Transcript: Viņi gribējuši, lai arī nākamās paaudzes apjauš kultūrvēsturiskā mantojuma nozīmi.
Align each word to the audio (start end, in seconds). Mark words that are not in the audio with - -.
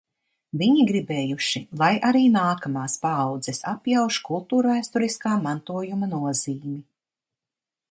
Viņi 0.59 0.85
gribējuši, 0.91 1.61
lai 1.81 1.89
arī 2.09 2.21
nākamās 2.37 2.95
paaudzes 3.03 3.61
apjauš 3.73 4.19
kultūrvēsturiskā 4.31 5.37
mantojuma 5.47 6.13
nozīmi. 6.17 6.77